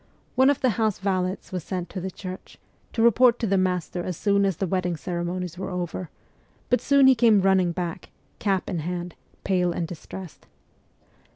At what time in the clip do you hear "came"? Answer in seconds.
7.13-7.39